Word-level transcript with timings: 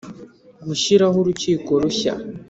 gushyiraho 0.67 1.15
urukiko 1.19 1.71
rushya 1.83 2.13